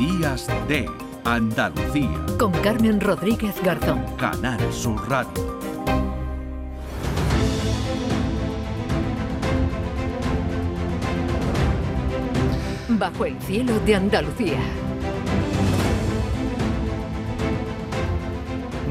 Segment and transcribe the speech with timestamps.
[0.00, 0.88] Días de
[1.26, 2.24] Andalucía.
[2.38, 4.02] Con Carmen Rodríguez Garzón.
[4.16, 5.60] Canal Sur Radio.
[12.88, 14.58] Bajo el cielo de Andalucía.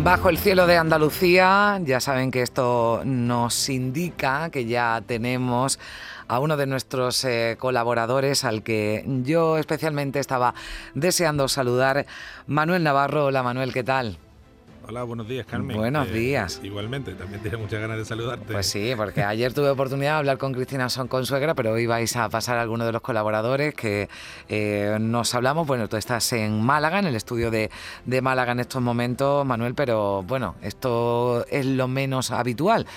[0.04, 5.78] Bajo el cielo de Andalucía, ya saben que esto nos indica que ya tenemos
[6.30, 10.54] a uno de nuestros eh, colaboradores al que yo especialmente estaba
[10.94, 12.06] deseando saludar,
[12.48, 13.26] Manuel Navarro.
[13.26, 14.18] Hola Manuel, ¿qué tal?
[14.90, 15.78] Hola, buenos días, Carmen.
[15.78, 16.62] Buenos eh, días.
[16.64, 18.52] Igualmente, también tenía muchas ganas de saludarte.
[18.52, 22.16] Pues sí, porque ayer tuve oportunidad de hablar con Cristina Son Consuegra, pero hoy vais
[22.16, 24.10] a pasar a alguno de los colaboradores que
[24.48, 25.68] eh, nos hablamos.
[25.68, 27.70] Bueno, tú estás en Málaga, en el estudio de,
[28.06, 32.88] de Málaga en estos momentos, Manuel, pero bueno, esto es lo menos habitual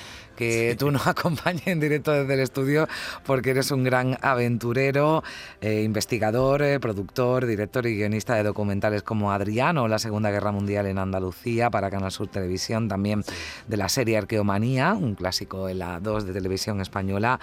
[0.43, 2.89] que tú nos acompañes en directo desde el estudio
[3.25, 5.23] porque eres un gran aventurero,
[5.61, 10.87] eh, investigador, eh, productor, director y guionista de documentales como Adriano, la Segunda Guerra Mundial
[10.87, 13.25] en Andalucía para Canal Sur Televisión, también
[13.69, 17.39] de la serie Arqueomanía, un clásico en la 2 de televisión española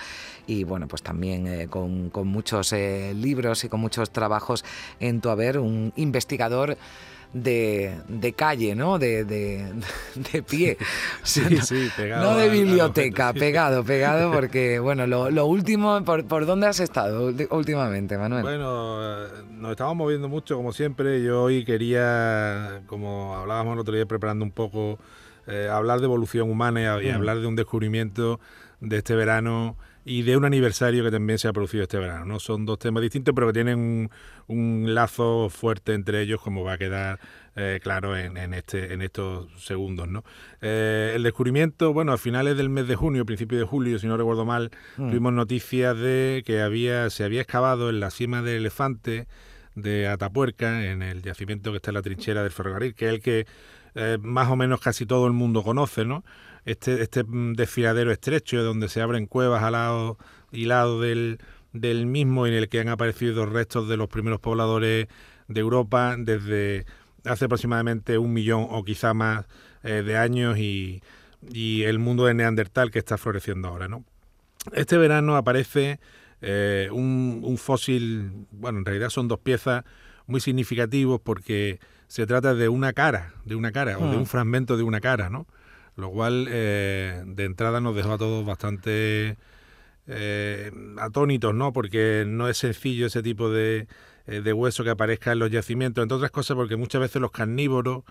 [0.46, 4.64] y bueno, pues también eh, con, con, muchos libros y con muchos trabajos
[5.00, 6.78] en tu haber, un investigador
[7.34, 9.00] de, calle, ¿no?
[9.00, 10.78] De, de, pie.
[11.24, 12.32] sí, sí, pegado.
[12.32, 18.18] No de biblioteca, pegado, pegado, porque, bueno, lo, último, ¿por, ¿por, dónde has estado últimamente,
[18.18, 18.44] Manuel?
[18.44, 21.24] Bueno, nos estamos moviendo mucho, como siempre.
[21.24, 25.00] Yo hoy quería, como hablábamos el otro día, preparando un poco,
[25.48, 27.16] eh, hablar de evolución humana y, mm.
[27.16, 28.40] hablar de un descubrimiento
[28.82, 32.26] de este verano y de un aniversario que también se ha producido este verano.
[32.26, 32.40] ¿no?
[32.40, 34.10] Son dos temas distintos, pero que tienen
[34.48, 37.20] un, lazo fuerte entre ellos, como va a quedar
[37.56, 40.08] eh, claro en, este, en estos segundos.
[40.08, 40.24] ¿no?
[40.62, 44.18] Eh, el descubrimiento, bueno, a finales del mes de junio, principio de julio, si no
[44.18, 45.10] recuerdo mal, mm.
[45.10, 49.28] tuvimos noticias de que había, se había excavado en la cima del elefante
[49.76, 53.22] de Atapuerca, en el yacimiento que está en la trinchera del ferrocarril, que es el
[53.22, 53.46] que
[53.96, 56.24] eh, más o menos casi todo el mundo conoce, ¿no?
[56.66, 60.18] este, este mm, desfiladero estrecho donde se abren cuevas al lado
[60.52, 61.40] y lado del,
[61.74, 65.08] del mismo en el que han aparecido restos de los primeros pobladores
[65.48, 66.86] de Europa desde
[67.26, 69.46] hace aproximadamente un millón o quizá más
[69.84, 71.02] eh, de años y,
[71.52, 73.88] y, el mundo de Neandertal que está floreciendo ahora.
[73.88, 74.06] ¿no?
[74.74, 76.00] Este verano aparece
[76.42, 79.84] eh, un, un, fósil, bueno, en realidad son dos piezas
[80.30, 84.20] muy significativos porque se trata de una cara, de una cara, o de hmm.
[84.20, 85.46] un fragmento de una cara, ¿no?
[86.00, 89.38] lo cual eh, de entrada nos dejó a todos bastante
[90.08, 91.74] eh, atónitos, ¿no?
[91.74, 93.88] Porque no es sencillo ese tipo de,
[94.26, 97.32] eh, de, hueso que aparezca en los yacimientos, entre otras cosas porque muchas veces los
[97.32, 98.04] carnívoros,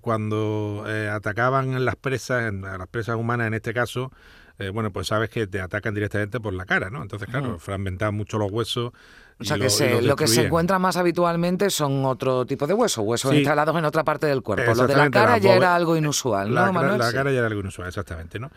[0.00, 4.12] cuando atacaban las presas, a las presas humanas en este caso,
[4.58, 7.02] eh, bueno, pues sabes que te atacan directamente por la cara, ¿no?
[7.02, 8.92] Entonces, claro, fragmentan mucho los huesos.
[9.38, 13.34] O sea, que lo, que se encuentra más habitualmente son otro tipo de huesos, huesos
[13.34, 14.74] instalados en otra parte del cuerpo.
[14.74, 16.98] Lo de la cara ya era algo inusual, ¿no, Manuel?
[16.98, 18.50] La cara ya era algo inusual, exactamente, ¿no?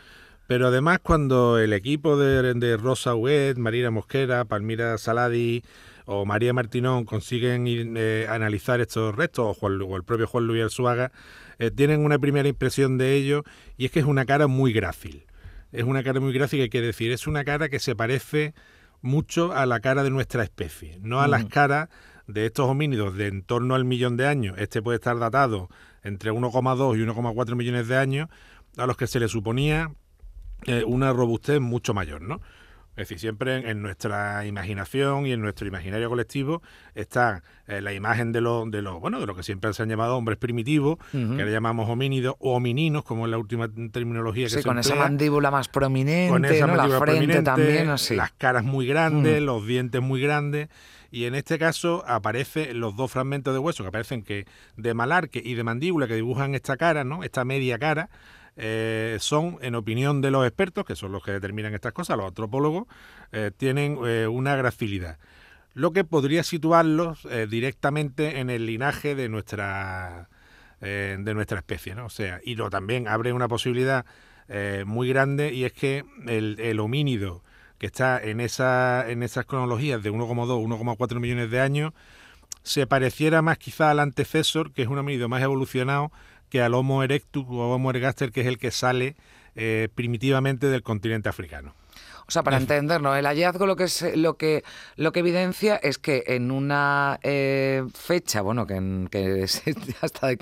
[0.47, 5.63] Pero además cuando el equipo de, de Rosa Huet, Marina Mosquera, Palmira Saladi
[6.05, 11.11] o María Martinón consiguen eh, analizar estos restos, o, el propio Juan Luis Arzuaga,
[11.59, 13.43] eh, tienen una primera impresión de ello
[13.77, 15.28] y es que es una cara muy grácil
[15.71, 18.53] es una cara muy gráfica, que decir, es una cara que se parece
[19.01, 21.89] mucho a la cara de nuestra especie, no a las caras
[22.27, 24.55] de estos homínidos de en torno al millón de años.
[24.57, 25.69] Este puede estar datado
[26.03, 28.29] entre 1,2 y 1,4 millones de años,
[28.77, 29.91] a los que se le suponía
[30.65, 32.41] eh, una robustez mucho mayor, ¿no?
[32.99, 36.61] Es decir, siempre en, nuestra imaginación y en nuestro imaginario colectivo
[36.95, 39.87] está eh, la imagen de lo, de lo, bueno, de lo que siempre se han
[39.87, 44.49] llamado hombres primitivos, que le llamamos homínidos o homininos, como es la última terminología que
[44.49, 48.17] sí, se con esa mandíbula más prominente, con esa la frente también, así.
[48.17, 50.67] las caras muy grandes, los dientes muy grandes.
[51.11, 54.45] Y en este caso aparecen los dos fragmentos de hueso que aparecen que
[54.75, 57.23] de malarque y de mandíbula que dibujan esta cara, ¿no?
[57.23, 58.09] Esta media cara,
[58.61, 62.27] eh, son, en opinión de los expertos, que son los que determinan estas cosas, los
[62.27, 62.87] antropólogos,
[63.31, 65.17] eh, tienen eh, una gracilidad.
[65.73, 70.27] Lo que podría situarlos directamente en el linaje de nuestra,
[70.81, 72.07] de nuestra especie, ¿no?
[72.07, 74.03] O sea, y lo también abre una posibilidad
[74.85, 77.43] muy grande y es que el, el homínido
[77.77, 81.93] que está en, esa, en esas cronologías de 1,2, 1,4 millones de años,
[82.63, 86.11] se pareciera más quizá al antecesor, que es un homínido más evolucionado,
[86.49, 89.15] que al Homo erectus o Homo ergaster, que es el que sale
[89.55, 91.73] eh, primitivamente del continente africano.
[92.29, 94.63] O sea, para entendernos, el hallazgo lo que es lo que
[94.97, 99.63] lo que evidencia es que en una eh, fecha, bueno, que, que es
[100.01, 100.37] hasta de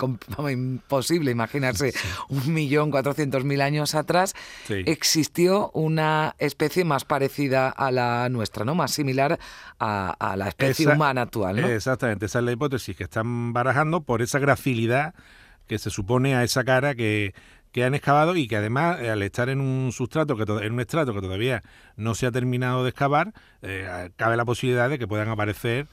[0.52, 1.94] imposible imaginarse
[2.28, 4.34] un millón cuatrocientos mil años atrás,
[4.68, 8.74] existió una especie más parecida a la nuestra, ¿no?
[8.74, 9.38] Más similar
[9.78, 11.68] a, la especie humana actual, ¿no?
[11.68, 15.14] Exactamente, esa es la hipótesis que están barajando por esa gracilidad
[15.68, 17.34] que se supone a esa cara que
[17.72, 20.80] que han excavado y que además eh, al estar en un sustrato que en un
[20.80, 21.62] estrato que todavía
[21.96, 23.32] no se ha terminado de excavar
[23.62, 25.86] eh, cabe la posibilidad de que puedan aparecer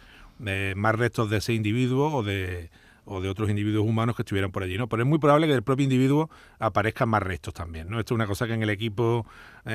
[0.46, 2.70] eh, más restos de ese individuo o de
[3.06, 4.90] o de otros individuos humanos que estuvieran por allí, ¿no?
[4.90, 6.30] Pero es muy probable que del propio individuo
[6.60, 8.00] aparezcan más restos también, ¿no?
[8.00, 9.26] Esto es una cosa que en el equipo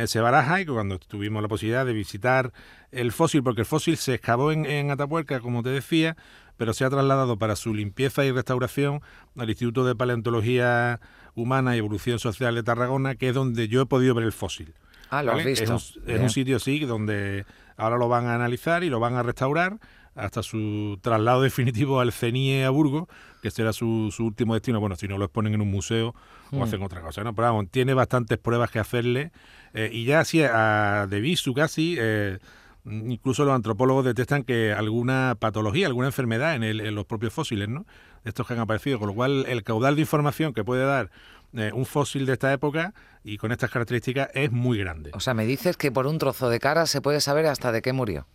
[0.06, 2.53] se baraja y que cuando tuvimos la posibilidad de visitar
[2.91, 6.17] el fósil, porque el fósil se excavó en, en Atapuerca, como te decía,
[6.61, 9.00] pero se ha trasladado para su limpieza y restauración
[9.35, 11.00] al Instituto de Paleontología
[11.35, 14.75] Humana y Evolución Social de Tarragona, que es donde yo he podido ver el fósil.
[15.09, 15.65] Ah, lo has visto.
[15.65, 19.79] Es un, sitio, sí, donde ahora lo van a analizar y lo van a restaurar
[20.15, 23.09] hasta su traslado definitivo al CENIE a Burgos,
[23.43, 24.81] que será su, último destino.
[24.81, 26.15] Bueno, si no lo exponen en un museo
[26.51, 26.62] o mm.
[26.62, 27.35] hacen otra cosa, ¿no?
[27.35, 29.33] Pero vamos, tiene bastantes pruebas que hacerle.
[29.75, 32.39] Eh, y ya así, a, de visu casi, eh,
[32.85, 37.87] incluso los antropólogos detectan que alguna patología, alguna enfermedad en, en los propios fósiles, ¿no?
[38.25, 41.11] estos que han aparecido, con lo cual el caudal de información que puede dar
[41.53, 45.11] eh, un fósil de esta época y con estas características es muy grande.
[45.15, 47.83] O sea, me dices que por un trozo de cara se puede saber hasta de
[47.83, 48.27] qué murió.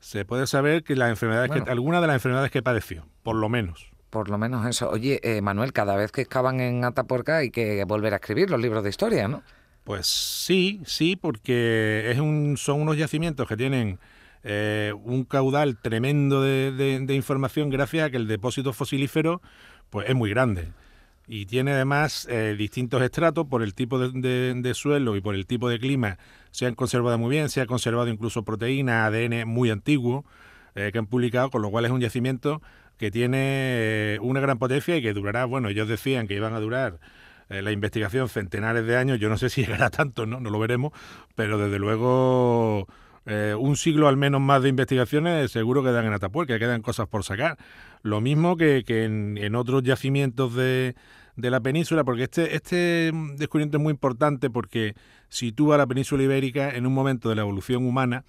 [0.00, 3.48] Se puede saber que las enfermedades que, alguna de las enfermedades que padeció, por lo
[3.48, 3.90] menos.
[4.10, 4.88] Por lo menos eso.
[4.88, 8.60] Oye, eh, Manuel, cada vez que excavan en Atapuerca hay que volver a escribir los
[8.60, 9.42] libros de historia, ¿no?
[9.84, 13.98] Pues sí, sí, porque es un, son unos yacimientos que tienen
[14.44, 19.42] eh, un caudal tremendo de, información gracias a que el depósito fosilífero
[19.90, 20.68] pues, es muy grande
[21.28, 25.68] y tiene además eh, distintos estratos por el tipo de, suelo y por el tipo
[25.68, 26.18] de clima.
[26.50, 30.24] Se han conservado muy bien, se ha conservado incluso proteína, ADN muy antiguo
[30.74, 32.62] eh, que han publicado, con lo cual es un yacimiento
[32.96, 36.98] que tiene una gran potencia y que durará, bueno, ellos decían que iban a durar
[37.48, 40.38] la investigación centenares de años, yo no sé si llegará tanto, ¿no?
[40.38, 40.92] No lo veremos,
[41.34, 42.86] pero desde luego
[43.30, 47.24] eh, un siglo al menos más de investigaciones seguro quedan en Atapuerca, quedan cosas por
[47.24, 47.58] sacar.
[48.02, 50.94] Lo mismo que, en, otros yacimientos de,
[51.36, 54.94] la península, porque este, este descubrimiento es muy importante porque
[55.28, 58.24] sitúa a la península ibérica en un momento de la evolución humana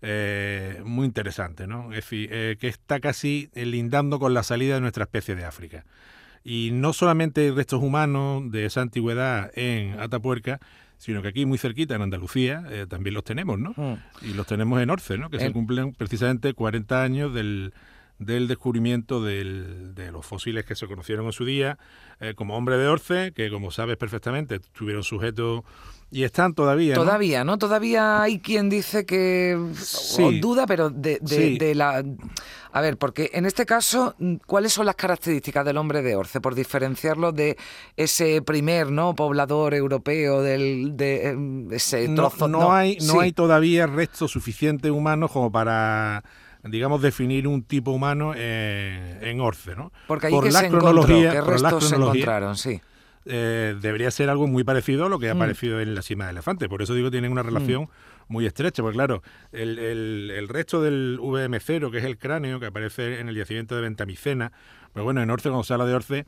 [0.00, 1.90] eh, muy interesante, ¿no?
[1.92, 5.84] Es decir, eh, que está casi lindando con la salida de nuestra especie de África.
[6.42, 10.58] Y no solamente hay restos humanos de esa antigüedad en Atapuerca,
[10.98, 13.72] sino que aquí muy cerquita, en Andalucía, eh, también los tenemos, ¿no?
[13.76, 13.96] Hmm.
[14.22, 15.30] Y los tenemos en Orce, ¿no?
[15.30, 17.72] Que se cumplen precisamente 40 años del,
[18.18, 21.78] del descubrimiento del, de los fósiles que se conocieron en su día,
[22.20, 25.62] eh, como hombre de Orce, que como sabes perfectamente, estuvieron sujetos
[26.10, 26.94] y están todavía.
[26.94, 27.58] Todavía, ¿no?
[27.58, 29.58] Todavía hay quien dice que.
[29.74, 30.40] Sí.
[30.40, 32.02] duda, pero de, de, la.
[32.72, 34.14] A ver, porque en este caso,
[34.46, 36.40] ¿cuáles son las características del hombre de Orce?
[36.40, 37.58] Por diferenciarlo de
[37.96, 39.14] ese primer ¿no?
[39.14, 42.48] poblador europeo, del, de em, ese trozo.
[42.48, 46.24] No, hay, no hay todavía restos suficientes humanos como para
[46.64, 49.92] digamos, definir un tipo humano en Orce, ¿no?
[50.06, 52.56] Porque ahí que se cronología, ¿qué restos se encontraron?
[52.56, 52.80] Sí.
[53.30, 55.36] Eh, debería ser algo muy parecido a lo que ha mm.
[55.36, 56.66] aparecido en la cima del elefante.
[56.66, 57.88] Por eso digo que tienen una relación mm.
[58.28, 59.22] muy estrecha, porque claro,
[59.52, 63.82] el, el, resto del VM0, que es el cráneo que aparece en el yacimiento de
[63.82, 64.52] Ventamicena,
[64.94, 66.26] pues bueno, en Orce, cuando se habla de Orce,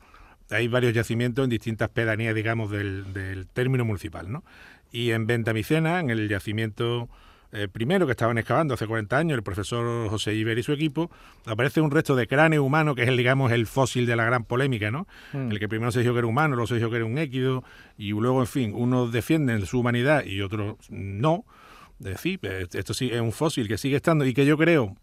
[0.51, 4.43] hay varios yacimientos en distintas pedanías, digamos, del, del término municipal, ¿no?
[4.91, 7.09] Y en Ventamicena, en el yacimiento
[7.51, 11.11] eh, primero que estaban excavando hace 40 años, el profesor José Iber y su equipo,
[11.45, 14.45] aparece un resto de cráneo humano, que es el, digamos, el fósil de la gran
[14.45, 15.07] polémica, ¿no?
[15.33, 15.51] Mm.
[15.51, 17.63] El que primero se dijo que era humano, luego se dijo que era un équido,
[17.97, 21.45] y luego, en fin, unos defienden su humanidad y otros no.
[21.99, 24.95] Es decir, esto sí es un fósil que sigue estando y que yo creo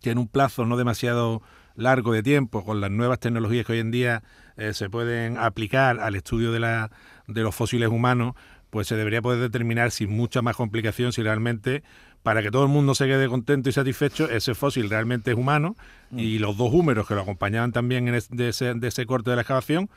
[0.00, 1.42] que en un plazo no demasiado
[1.76, 4.22] largo de tiempo, con las nuevas tecnologías que hoy en día
[4.56, 6.90] eh, se pueden aplicar al estudio de, la,
[7.26, 8.34] de los fósiles humanos,
[8.74, 11.84] pues se debería poder determinar sin mucha más complicación si realmente,
[12.24, 15.76] para que todo el mundo se quede contento y satisfecho, ese fósil realmente es humano
[16.10, 16.18] mm.
[16.18, 19.88] y los dos húmeros que lo acompañaban también en de, ese, corte de la excavación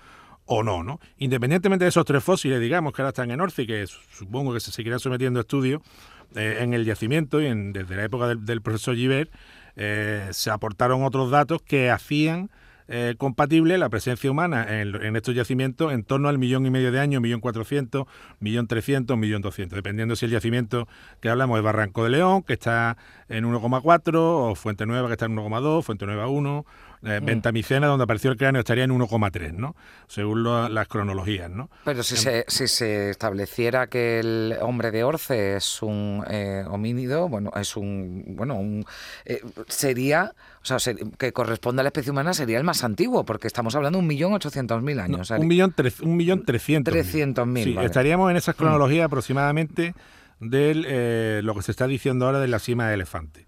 [0.46, 1.00] o no, ¿no?
[1.17, 4.60] Independientemente de esos tres fósiles, digamos, que ahora están en Orce y que supongo que
[4.60, 5.81] se seguirán sometiendo a estudios
[6.36, 9.31] eh, en el yacimiento y en, desde la época del, profesor Giver,
[9.75, 12.51] eh, se aportaron otros datos que hacían
[12.88, 17.00] eh, compatible la presencia humana en, estos yacimientos en torno al millón y medio de
[17.00, 18.06] años, millón cuatrocientos,
[18.39, 20.88] millón trescientos, millón doscientos, dependiendo si el yacimiento
[21.20, 22.98] que hablamos es Barranco de León, que está
[23.29, 26.65] en 1,4, o Fuente Nueva, que está en 1,2, Fuente Nueva 1,
[27.04, 29.75] Eh, Ventamicena, donde apareció el cráneo, estaría en 1,3, ¿no?
[30.08, 31.70] Según las cronologías, ¿no?
[31.86, 37.30] Pero si, se, si se estableciera que el hombre de Orce es un eh, homínido,
[37.30, 38.84] bueno, es un, bueno, un,
[39.25, 40.77] eh, sería, o sea,
[41.18, 44.08] que corresponde a la especie humana sería el más antiguo, porque estamos hablando de un
[44.08, 45.30] millón ochocientos mil años.
[45.30, 47.48] un millón, un millón trescientos.
[47.48, 47.63] mil.
[47.63, 48.58] Sí, estaríamos en esas mm.
[48.58, 49.94] cronologías aproximadamente
[50.39, 53.46] de lo que se está diciendo ahora de la cima de elefante.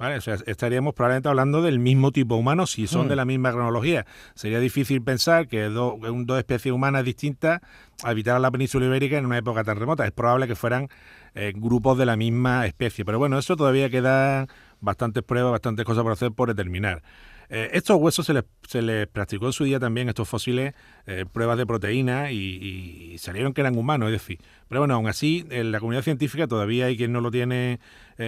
[0.00, 0.16] ¿Vale?
[0.16, 3.18] O sea, estaríamos probablemente hablando del mismo tipo humano si son de mm.
[3.18, 4.06] la misma cronología.
[4.34, 5.98] Sería difícil pensar que dos
[6.38, 7.60] especies humanas distintas
[8.02, 10.06] habitaran la península ibérica en una época tan remota.
[10.06, 10.88] Es probable que fueran
[11.34, 13.04] eh, grupos de la misma especie.
[13.04, 14.46] Pero bueno, eso todavía queda
[14.80, 17.02] bastantes pruebas, bastantes cosas por hacer por determinar.
[17.50, 20.72] Eh, estos huesos se les, se les, practicó en su día también, estos fósiles,
[21.06, 24.38] eh, pruebas de proteína y, salieron que eran humanos, es decir.
[24.66, 27.80] Pero bueno, aún así, en la comunidad científica todavía hay quien no lo tiene,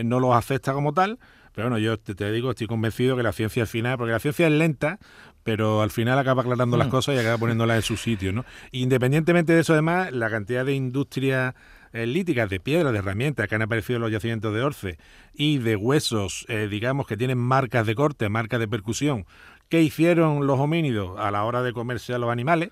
[0.04, 1.18] no los acepta como tal.
[1.54, 4.46] Pero bueno, yo te, digo, estoy convencido que la ciencia al final, porque la ciencia
[4.46, 4.98] es lenta,
[5.42, 6.90] pero al final acaba aclarando las mm.
[6.90, 8.44] cosas y acaba poniéndolas en su sitio, ¿no?
[8.70, 11.54] Independientemente de eso, además, la cantidad de industrias
[11.92, 14.98] eh, líticas de piedra, de herramientas que han aparecido en los yacimientos de Orce
[15.34, 19.26] y de huesos, eh, digamos, que tienen marcas de corte, marcas de percusión,
[19.68, 22.70] que hicieron los homínidos a la hora de comerse a los animales,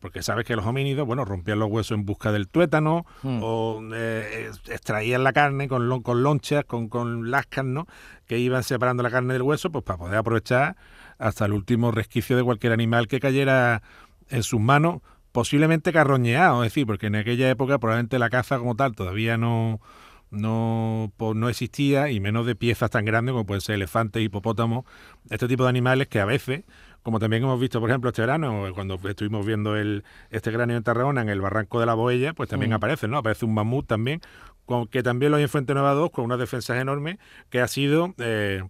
[0.00, 3.38] porque sabes que los homínidos, bueno, rompían los huesos en busca del tuétano hmm.
[3.42, 7.86] o eh, extraían la carne con, con lonchas, con, con lascas, ¿no?
[8.26, 10.76] Que iban separando la carne del hueso, pues para poder aprovechar
[11.18, 13.82] hasta el último resquicio de cualquier animal que cayera
[14.30, 15.02] en sus manos,
[15.32, 19.80] posiblemente carroñeado, es decir, porque en aquella época probablemente la caza como tal todavía no,
[20.30, 24.84] no, no existía y menos de piezas tan grandes como pueden ser elefantes, hipopótamos,
[25.28, 26.64] este tipo de animales que a veces
[27.02, 30.82] como también hemos visto, por ejemplo, este verano, cuando estuvimos viendo el, este cráneo en
[30.82, 32.74] Tarragona, en el barranco de la Boella, pues también mm.
[32.74, 33.18] aparece, ¿no?
[33.18, 34.20] Aparece un mamut también,
[34.66, 37.68] con, que también lo hay en Fuente Nueva 2, con unas defensas enormes, que ha
[37.68, 38.62] sido eh,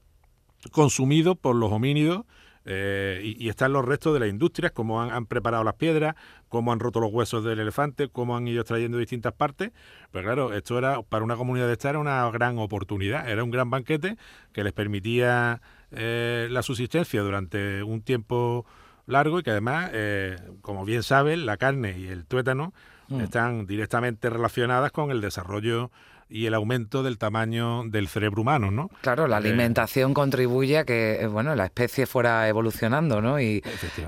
[0.70, 2.24] consumido por los homínidos
[2.66, 6.14] eh, y, están los restos de las industrias, cómo han, preparado las piedras,
[6.48, 9.72] cómo han roto los huesos del elefante, cómo han ido extrayendo distintas partes.
[10.10, 13.50] Pero claro, esto era para una comunidad de esta era una gran oportunidad, era un
[13.50, 14.16] gran banquete
[14.52, 18.66] que les permitía eh, la subsistencia durante un tiempo
[19.06, 22.72] largo y que además, eh, como bien saben, la carne y el tuétano
[23.08, 23.20] mm.
[23.20, 25.90] están directamente relacionadas con el desarrollo
[26.30, 28.88] y el aumento del tamaño del cerebro humano, ¿no?
[29.02, 33.40] Claro, la eh, alimentación contribuye a que, bueno, la especie fuera evolucionando, ¿no?
[33.40, 33.62] Y,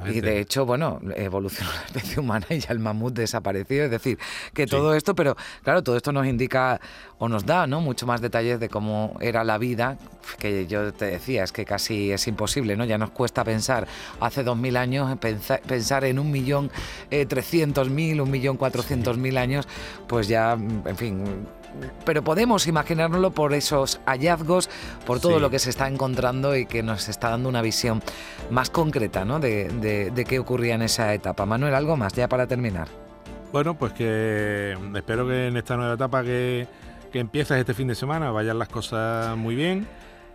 [0.06, 3.84] y de hecho, bueno, evolucionó la especie humana y ya el mamut desapareció.
[3.84, 4.18] Es decir,
[4.54, 6.80] que todo esto, pero claro, todo esto nos indica
[7.18, 7.80] o nos da, ¿no?
[7.80, 9.98] Mucho más detalles de cómo era la vida,
[10.38, 12.84] que yo te decía, es que casi es imposible, ¿no?
[12.84, 13.88] Ya nos cuesta pensar
[14.20, 16.70] hace dos mil años, pensar, en un millón
[17.10, 19.66] eh, trescientos mil, un millón cuatrocientos mil años,
[20.06, 21.24] pues ya, en fin
[22.04, 24.68] pero podemos imaginárnoslo por esos hallazgos,
[25.06, 28.02] por todo lo que se está encontrando y que nos está dando una visión
[28.50, 29.40] más concreta ¿no?
[29.40, 31.46] de, qué ocurría en esa etapa.
[31.46, 32.88] Manuel, ¿algo más ya para terminar?
[33.52, 36.66] Bueno, pues que espero que en esta nueva etapa que,
[37.12, 39.86] que empieza este fin de semana vayan las cosas muy bien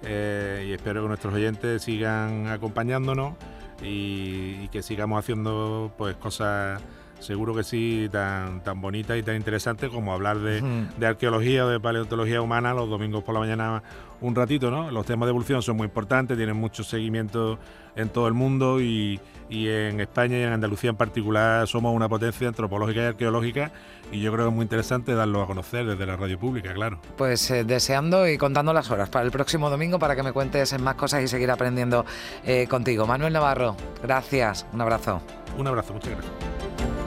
[0.04, 3.34] eh, y espero que nuestros oyentes sigan acompañándonos
[3.82, 6.80] y, y que sigamos haciendo pues cosas
[7.20, 10.62] seguro que sí, tan, tan bonita y tan interesante como hablar de,
[11.06, 13.84] arqueología o de paleontología humana los domingos por la mañana
[14.22, 14.90] un ratito, ¿no?
[14.92, 17.60] Los temas de evolución son muy importantes, tienen mucho seguimiento
[17.96, 19.20] en todo el mundo y,
[19.50, 23.72] en España y en Andalucía en particular somos una potencia antropológica y arqueológica
[24.12, 27.00] y yo creo que es muy interesante darlo a conocer desde la radio pública, claro.
[27.16, 30.78] Pues eh, deseando y contando las horas para el próximo domingo para que me cuentes
[30.80, 32.06] más cosas y seguir aprendiendo
[32.46, 33.08] eh, contigo.
[33.08, 35.22] Manuel Navarro, gracias, un abrazo.
[35.58, 37.07] Un abrazo, muchas gracias.